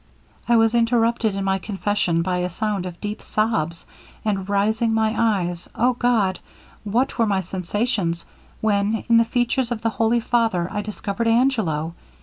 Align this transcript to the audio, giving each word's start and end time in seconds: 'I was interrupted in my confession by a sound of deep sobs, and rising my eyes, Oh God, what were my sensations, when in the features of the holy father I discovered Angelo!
'I 0.47 0.55
was 0.57 0.73
interrupted 0.73 1.35
in 1.35 1.43
my 1.43 1.59
confession 1.59 2.23
by 2.23 2.37
a 2.37 2.49
sound 2.49 2.87
of 2.87 2.99
deep 2.99 3.21
sobs, 3.21 3.85
and 4.25 4.49
rising 4.49 4.95
my 4.95 5.13
eyes, 5.15 5.69
Oh 5.75 5.93
God, 5.93 6.39
what 6.83 7.19
were 7.19 7.27
my 7.27 7.41
sensations, 7.41 8.25
when 8.61 9.03
in 9.09 9.17
the 9.17 9.25
features 9.25 9.71
of 9.71 9.81
the 9.83 9.89
holy 9.89 10.19
father 10.19 10.67
I 10.71 10.81
discovered 10.81 11.27
Angelo! 11.27 11.93